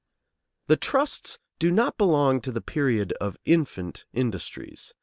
[0.65, 4.95] The trusts do not belong to the period of infant industries.